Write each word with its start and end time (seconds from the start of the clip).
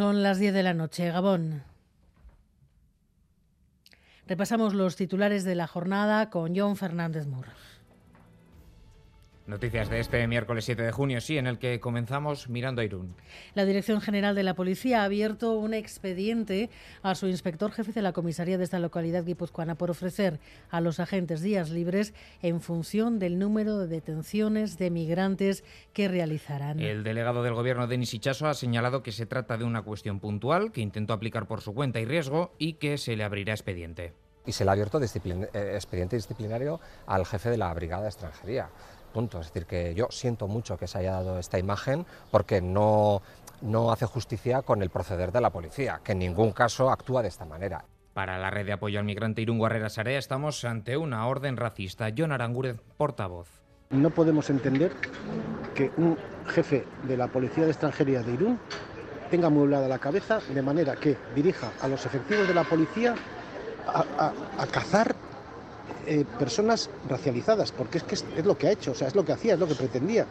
Son 0.00 0.22
las 0.22 0.38
10 0.38 0.54
de 0.54 0.62
la 0.62 0.72
noche. 0.72 1.10
Gabón. 1.10 1.62
Repasamos 4.26 4.72
los 4.72 4.96
titulares 4.96 5.44
de 5.44 5.54
la 5.54 5.66
jornada 5.66 6.30
con 6.30 6.56
John 6.56 6.78
Fernández 6.78 7.26
Moore. 7.26 7.50
Noticias 9.50 9.90
de 9.90 9.98
este 9.98 10.24
miércoles 10.28 10.64
7 10.64 10.80
de 10.80 10.92
junio, 10.92 11.20
sí, 11.20 11.36
en 11.36 11.48
el 11.48 11.58
que 11.58 11.80
comenzamos 11.80 12.48
mirando 12.48 12.82
a 12.82 12.84
Irún. 12.84 13.16
La 13.54 13.64
Dirección 13.64 14.00
General 14.00 14.36
de 14.36 14.44
la 14.44 14.54
Policía 14.54 15.02
ha 15.02 15.04
abierto 15.04 15.54
un 15.54 15.74
expediente 15.74 16.70
a 17.02 17.16
su 17.16 17.26
inspector 17.26 17.72
jefe 17.72 17.92
de 17.92 18.00
la 18.00 18.12
comisaría 18.12 18.58
de 18.58 18.64
esta 18.64 18.78
localidad 18.78 19.24
guipuzcoana 19.24 19.74
por 19.74 19.90
ofrecer 19.90 20.38
a 20.70 20.80
los 20.80 21.00
agentes 21.00 21.40
días 21.40 21.70
libres 21.70 22.14
en 22.42 22.60
función 22.60 23.18
del 23.18 23.40
número 23.40 23.76
de 23.78 23.88
detenciones 23.88 24.78
de 24.78 24.90
migrantes 24.90 25.64
que 25.92 26.06
realizarán. 26.06 26.78
El 26.78 27.02
delegado 27.02 27.42
del 27.42 27.54
gobierno, 27.54 27.88
Denis 27.88 28.14
Ichaso, 28.14 28.46
ha 28.46 28.54
señalado 28.54 29.02
que 29.02 29.10
se 29.10 29.26
trata 29.26 29.58
de 29.58 29.64
una 29.64 29.82
cuestión 29.82 30.20
puntual 30.20 30.70
que 30.70 30.80
intentó 30.80 31.12
aplicar 31.12 31.48
por 31.48 31.60
su 31.60 31.74
cuenta 31.74 31.98
y 31.98 32.04
riesgo 32.04 32.54
y 32.56 32.74
que 32.74 32.98
se 32.98 33.16
le 33.16 33.24
abrirá 33.24 33.52
expediente. 33.52 34.12
Y 34.46 34.52
se 34.52 34.64
le 34.64 34.70
ha 34.70 34.72
abierto 34.72 35.00
eh, 35.02 35.72
expediente 35.74 36.16
disciplinario 36.16 36.80
al 37.06 37.26
jefe 37.26 37.50
de 37.50 37.58
la 37.58 37.74
Brigada 37.74 38.02
de 38.02 38.08
Extranjería. 38.08 38.70
Punto. 39.12 39.40
Es 39.40 39.46
decir, 39.46 39.66
que 39.66 39.94
yo 39.94 40.08
siento 40.10 40.46
mucho 40.46 40.76
que 40.76 40.86
se 40.86 40.98
haya 40.98 41.12
dado 41.12 41.38
esta 41.38 41.58
imagen 41.58 42.06
porque 42.30 42.60
no, 42.60 43.22
no 43.60 43.92
hace 43.92 44.06
justicia 44.06 44.62
con 44.62 44.82
el 44.82 44.90
proceder 44.90 45.32
de 45.32 45.40
la 45.40 45.50
policía, 45.50 46.00
que 46.02 46.12
en 46.12 46.20
ningún 46.20 46.52
caso 46.52 46.90
actúa 46.90 47.22
de 47.22 47.28
esta 47.28 47.44
manera. 47.44 47.84
Para 48.14 48.38
la 48.38 48.50
red 48.50 48.66
de 48.66 48.72
apoyo 48.72 48.98
al 48.98 49.04
migrante 49.04 49.42
Irún 49.42 49.60
Guerrera 49.60 49.88
Sarea 49.88 50.18
estamos 50.18 50.64
ante 50.64 50.96
una 50.96 51.26
orden 51.26 51.56
racista. 51.56 52.08
John 52.16 52.32
Arangúrez, 52.32 52.76
portavoz. 52.96 53.48
No 53.90 54.10
podemos 54.10 54.50
entender 54.50 54.92
que 55.74 55.90
un 55.96 56.16
jefe 56.46 56.84
de 57.04 57.16
la 57.16 57.28
Policía 57.28 57.64
de 57.64 57.70
Extranjería 57.70 58.22
de 58.22 58.32
Irún 58.32 58.58
tenga 59.30 59.48
mueblada 59.48 59.88
la 59.88 59.98
cabeza 59.98 60.40
de 60.52 60.62
manera 60.62 60.96
que 60.96 61.16
dirija 61.34 61.70
a 61.80 61.88
los 61.88 62.04
efectivos 62.04 62.48
de 62.48 62.54
la 62.54 62.64
policía 62.64 63.14
a, 63.86 64.32
a 64.58 64.66
cazar 64.66 65.14
eh, 66.06 66.24
personas 66.38 66.90
racializadas, 67.08 67.72
porque 67.72 67.98
es 67.98 68.04
que 68.04 68.14
es, 68.14 68.24
lo 68.44 68.56
que 68.56 68.68
ha 68.68 68.72
hecho, 68.72 68.92
o 68.92 68.94
sea, 68.94 69.08
es 69.08 69.14
lo 69.14 69.24
que 69.24 69.32
hacía, 69.32 69.54
es 69.54 69.60
lo 69.60 69.68
que 69.68 69.74
pretendía. 69.74 70.26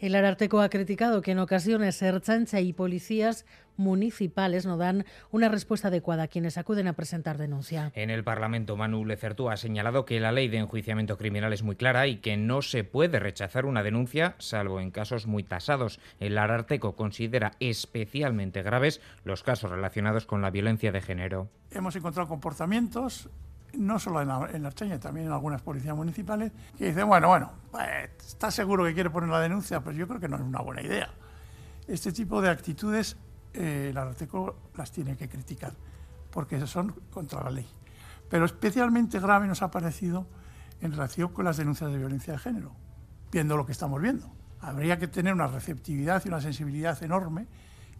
El 0.00 0.14
Ararteco 0.14 0.62
ha 0.62 0.70
criticado 0.70 1.20
que 1.20 1.32
en 1.32 1.38
ocasiones 1.40 2.00
Erchancha 2.00 2.60
y 2.60 2.72
policías 2.72 3.44
municipales 3.76 4.64
no 4.64 4.78
dan 4.78 5.04
una 5.30 5.50
respuesta 5.50 5.88
adecuada 5.88 6.24
a 6.24 6.28
quienes 6.28 6.56
acuden 6.56 6.86
a 6.86 6.94
presentar 6.94 7.36
denuncia. 7.36 7.92
En 7.94 8.08
el 8.08 8.24
Parlamento, 8.24 8.76
Manu 8.76 9.04
Lecertú 9.04 9.50
ha 9.50 9.58
señalado 9.58 10.06
que 10.06 10.18
la 10.18 10.32
ley 10.32 10.48
de 10.48 10.56
enjuiciamiento 10.56 11.18
criminal 11.18 11.52
es 11.52 11.62
muy 11.62 11.76
clara 11.76 12.06
y 12.06 12.16
que 12.16 12.38
no 12.38 12.62
se 12.62 12.82
puede 12.82 13.18
rechazar 13.18 13.66
una 13.66 13.82
denuncia, 13.82 14.36
salvo 14.38 14.80
en 14.80 14.90
casos 14.90 15.26
muy 15.26 15.42
tasados. 15.42 16.00
El 16.18 16.38
Ararteco 16.38 16.96
considera 16.96 17.52
especialmente 17.60 18.62
graves 18.62 19.02
los 19.24 19.42
casos 19.42 19.70
relacionados 19.70 20.24
con 20.24 20.40
la 20.40 20.50
violencia 20.50 20.92
de 20.92 21.02
género. 21.02 21.48
Hemos 21.72 21.94
encontrado 21.94 22.26
comportamientos 22.26 23.28
no 23.74 23.98
solo 23.98 24.20
en 24.20 24.62
la, 24.62 24.70
también 24.98 25.26
en 25.26 25.32
algunas 25.32 25.62
policías 25.62 25.96
municipales, 25.96 26.52
que 26.76 26.86
dicen, 26.86 27.06
bueno, 27.06 27.28
bueno, 27.28 27.52
pues, 27.70 28.10
está 28.26 28.50
seguro 28.50 28.84
que 28.84 28.94
quiere 28.94 29.10
poner 29.10 29.28
la 29.28 29.40
denuncia, 29.40 29.80
pues 29.80 29.96
yo 29.96 30.06
creo 30.08 30.20
que 30.20 30.28
no 30.28 30.36
es 30.36 30.42
una 30.42 30.60
buena 30.60 30.82
idea. 30.82 31.10
Este 31.86 32.12
tipo 32.12 32.40
de 32.40 32.50
actitudes 32.50 33.16
eh, 33.52 33.92
el 33.94 34.54
las 34.76 34.92
tiene 34.92 35.16
que 35.16 35.28
criticar, 35.28 35.72
porque 36.30 36.64
son 36.66 36.94
contra 37.10 37.42
la 37.42 37.50
ley. 37.50 37.68
Pero 38.28 38.44
especialmente 38.44 39.18
grave 39.18 39.46
nos 39.46 39.62
ha 39.62 39.70
parecido 39.70 40.26
en 40.80 40.92
relación 40.92 41.32
con 41.32 41.44
las 41.44 41.56
denuncias 41.56 41.90
de 41.90 41.98
violencia 41.98 42.32
de 42.32 42.38
género, 42.38 42.72
viendo 43.32 43.56
lo 43.56 43.66
que 43.66 43.72
estamos 43.72 44.00
viendo. 44.00 44.30
Habría 44.60 44.98
que 44.98 45.08
tener 45.08 45.32
una 45.32 45.46
receptividad 45.46 46.22
y 46.24 46.28
una 46.28 46.40
sensibilidad 46.40 47.02
enorme, 47.02 47.46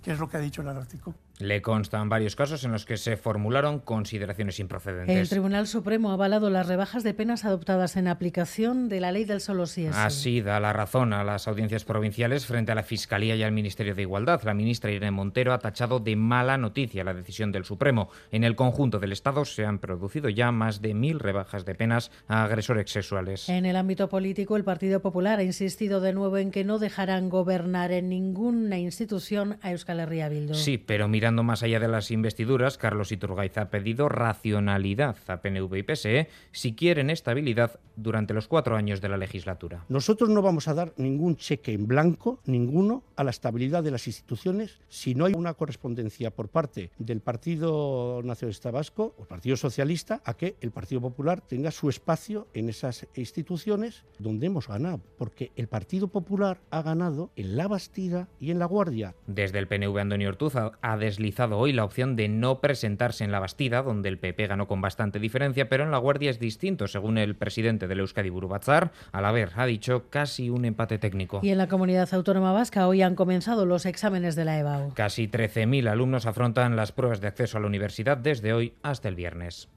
que 0.02 0.12
es 0.12 0.18
lo 0.18 0.28
que 0.28 0.36
ha 0.36 0.40
dicho 0.40 0.62
el 0.62 0.68
Arteco. 0.68 1.14
Le 1.40 1.62
constan 1.62 2.08
varios 2.08 2.36
casos 2.36 2.64
en 2.64 2.72
los 2.72 2.84
que 2.84 2.96
se 2.96 3.16
formularon 3.16 3.80
consideraciones 3.80 4.60
improcedentes. 4.60 5.16
El 5.16 5.28
Tribunal 5.28 5.66
Supremo 5.66 6.10
ha 6.10 6.14
avalado 6.14 6.50
las 6.50 6.66
rebajas 6.66 7.02
de 7.02 7.14
penas 7.14 7.44
adoptadas 7.44 7.96
en 7.96 8.08
aplicación 8.08 8.88
de 8.88 9.00
la 9.00 9.12
ley 9.12 9.24
del 9.24 9.40
solo 9.40 9.66
sí 9.66 9.86
es 9.86 9.96
Así 9.96 10.40
da 10.40 10.60
la 10.60 10.72
razón 10.72 11.12
a 11.12 11.24
las 11.24 11.48
audiencias 11.48 11.84
provinciales 11.84 12.46
frente 12.46 12.72
a 12.72 12.74
la 12.74 12.82
Fiscalía 12.82 13.36
y 13.36 13.42
al 13.42 13.52
Ministerio 13.52 13.94
de 13.94 14.02
Igualdad. 14.02 14.42
La 14.44 14.54
ministra 14.54 14.90
Irene 14.90 15.10
Montero 15.10 15.52
ha 15.52 15.58
tachado 15.58 15.98
de 15.98 16.16
mala 16.16 16.58
noticia 16.58 17.04
la 17.04 17.14
decisión 17.14 17.52
del 17.52 17.64
Supremo. 17.64 18.10
En 18.30 18.44
el 18.44 18.56
conjunto 18.56 18.98
del 18.98 19.12
Estado 19.12 19.44
se 19.44 19.64
han 19.64 19.78
producido 19.78 20.28
ya 20.28 20.52
más 20.52 20.82
de 20.82 20.94
mil 20.94 21.18
rebajas 21.18 21.64
de 21.64 21.74
penas 21.74 22.10
a 22.28 22.44
agresores 22.44 22.90
sexuales. 22.90 23.48
En 23.48 23.66
el 23.66 23.76
ámbito 23.76 24.08
político, 24.08 24.56
el 24.56 24.64
Partido 24.64 25.00
Popular 25.00 25.38
ha 25.38 25.44
insistido 25.44 26.00
de 26.00 26.12
nuevo 26.12 26.36
en 26.36 26.50
que 26.50 26.64
no 26.64 26.78
dejarán 26.78 27.28
gobernar 27.28 27.92
en 27.92 28.08
ninguna 28.08 28.78
institución 28.78 29.58
a 29.62 29.72
Euskal 29.72 30.00
Herria 30.00 30.28
Bildu. 30.28 30.54
Sí, 30.54 30.78
pero 30.78 31.08
mira 31.08 31.29
más 31.32 31.62
allá 31.62 31.80
de 31.80 31.88
las 31.88 32.10
investiduras, 32.10 32.78
Carlos 32.78 33.12
Iturgaiz 33.12 33.56
ha 33.58 33.70
pedido 33.70 34.08
racionalidad 34.08 35.16
a 35.26 35.40
PNV 35.40 35.74
y 35.76 35.82
PSE 35.82 36.28
si 36.52 36.74
quieren 36.74 37.10
estabilidad 37.10 37.80
durante 37.96 38.34
los 38.34 38.48
cuatro 38.48 38.76
años 38.76 39.00
de 39.00 39.08
la 39.08 39.16
legislatura. 39.16 39.84
Nosotros 39.88 40.28
no 40.30 40.42
vamos 40.42 40.68
a 40.68 40.74
dar 40.74 40.92
ningún 40.96 41.36
cheque 41.36 41.72
en 41.72 41.86
blanco, 41.86 42.40
ninguno, 42.44 43.04
a 43.16 43.24
la 43.24 43.30
estabilidad 43.30 43.82
de 43.82 43.90
las 43.90 44.06
instituciones 44.06 44.80
si 44.88 45.14
no 45.14 45.24
hay 45.24 45.34
una 45.34 45.54
correspondencia 45.54 46.30
por 46.30 46.48
parte 46.48 46.90
del 46.98 47.20
Partido 47.20 48.20
Nacionalista 48.24 48.70
Vasco 48.70 49.14
o 49.18 49.22
el 49.22 49.28
Partido 49.28 49.56
Socialista 49.56 50.22
a 50.24 50.34
que 50.34 50.56
el 50.60 50.70
Partido 50.70 51.00
Popular 51.00 51.40
tenga 51.40 51.70
su 51.70 51.88
espacio 51.88 52.48
en 52.54 52.68
esas 52.68 53.06
instituciones 53.14 54.04
donde 54.18 54.46
hemos 54.46 54.68
ganado, 54.68 55.00
porque 55.18 55.52
el 55.56 55.68
Partido 55.68 56.08
Popular 56.08 56.60
ha 56.70 56.82
ganado 56.82 57.30
en 57.36 57.56
la 57.56 57.68
Bastida 57.68 58.28
y 58.38 58.50
en 58.50 58.58
la 58.58 58.66
Guardia. 58.66 59.14
Desde 59.26 59.58
el 59.58 59.68
PNV 59.68 59.98
Antonio 59.98 60.28
Ortuza 60.28 60.72
ha 60.80 60.96
deslizado 61.20 61.58
hoy 61.58 61.74
la 61.74 61.84
opción 61.84 62.16
de 62.16 62.28
no 62.28 62.60
presentarse 62.60 63.24
en 63.24 63.30
la 63.30 63.40
Bastida, 63.40 63.82
donde 63.82 64.08
el 64.08 64.18
PP 64.18 64.46
ganó 64.46 64.66
con 64.66 64.80
bastante 64.80 65.18
diferencia, 65.18 65.68
pero 65.68 65.84
en 65.84 65.90
la 65.90 65.98
Guardia 65.98 66.30
es 66.30 66.38
distinto, 66.38 66.88
según 66.88 67.18
el 67.18 67.36
presidente 67.36 67.86
del 67.86 68.00
Euskadi 68.00 68.30
Burubatzar. 68.30 68.90
Al 69.12 69.26
haber, 69.26 69.50
ha 69.56 69.66
dicho, 69.66 70.08
casi 70.08 70.48
un 70.48 70.64
empate 70.64 70.96
técnico. 70.96 71.40
Y 71.42 71.50
en 71.50 71.58
la 71.58 71.68
comunidad 71.68 72.08
autónoma 72.14 72.52
vasca 72.52 72.88
hoy 72.88 73.02
han 73.02 73.16
comenzado 73.16 73.66
los 73.66 73.84
exámenes 73.84 74.34
de 74.34 74.46
la 74.46 74.58
EBAU. 74.58 74.94
Casi 74.94 75.28
13.000 75.28 75.90
alumnos 75.90 76.24
afrontan 76.24 76.74
las 76.74 76.92
pruebas 76.92 77.20
de 77.20 77.28
acceso 77.28 77.58
a 77.58 77.60
la 77.60 77.66
universidad 77.66 78.16
desde 78.16 78.54
hoy 78.54 78.72
hasta 78.82 79.08
el 79.08 79.14
viernes. 79.14 79.68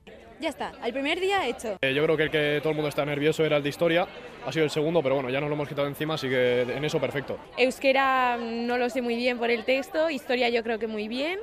Ya 0.44 0.50
está, 0.50 0.74
el 0.84 0.92
primer 0.92 1.22
día 1.22 1.48
hecho. 1.48 1.78
Eh, 1.82 1.94
yo 1.94 2.04
creo 2.04 2.18
que 2.18 2.24
el 2.24 2.30
que 2.30 2.60
todo 2.62 2.72
el 2.72 2.76
mundo 2.76 2.90
está 2.90 3.06
nervioso 3.06 3.46
era 3.46 3.56
el 3.56 3.64
de 3.64 3.70
historia, 3.70 4.06
ha 4.46 4.52
sido 4.52 4.66
el 4.66 4.72
segundo, 4.72 5.02
pero 5.02 5.16
bueno, 5.16 5.30
ya 5.30 5.40
nos 5.40 5.48
lo 5.48 5.56
hemos 5.56 5.70
quitado 5.70 5.88
encima, 5.88 6.16
así 6.16 6.28
que 6.28 6.64
en 6.64 6.84
eso 6.84 7.00
perfecto. 7.00 7.40
Euskera 7.56 8.36
no 8.36 8.78
lo 8.78 8.90
sé 8.90 9.02
muy 9.02 9.16
bien 9.16 9.38
por 9.38 9.50
el 9.50 9.64
texto, 9.64 10.10
historia 10.10 10.50
yo 10.50 10.62
creo 10.62 10.80
que 10.80 10.88
muy 10.88 11.08
bien 11.08 11.40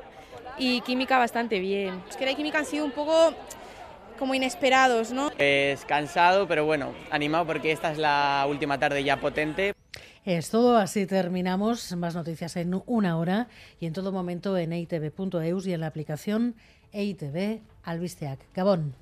y 0.59 0.83
química 0.83 1.17
bastante 1.17 1.61
bien. 1.61 2.03
Euskera 2.09 2.33
y 2.33 2.35
química 2.35 2.59
han 2.59 2.67
sido 2.67 2.85
un 2.85 2.91
poco 2.91 3.33
como 4.19 4.35
inesperados, 4.35 5.13
¿no? 5.13 5.31
Es 5.39 5.87
cansado, 5.87 6.47
pero 6.47 6.67
bueno, 6.67 6.93
animado 7.11 7.47
porque 7.47 7.73
esta 7.73 7.93
es 7.93 7.97
la 7.97 8.45
última 8.51 8.79
tarde 8.79 9.03
ya 9.03 9.19
potente. 9.19 9.73
Es 10.27 10.51
todo, 10.51 10.77
así 10.77 11.07
terminamos. 11.07 11.97
Más 11.97 12.15
noticias 12.15 12.55
en 12.57 12.83
una 12.85 13.17
hora 13.17 13.49
y 13.81 13.87
en 13.87 13.95
todo 13.95 14.13
momento 14.13 14.59
en 14.59 14.75
eitv.eus 14.75 15.67
y 15.67 15.73
en 15.73 15.81
la 15.81 15.87
aplicación 15.87 16.55
EITB 16.93 17.61
albisteak. 17.87 18.39
Gabon! 18.55 18.93